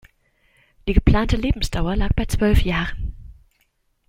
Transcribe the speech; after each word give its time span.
Die 0.87 0.93
geplante 0.93 1.37
Lebensdauer 1.37 1.95
lag 1.95 2.09
bei 2.15 2.25
zwölf 2.25 2.63
Jahren. 2.63 3.13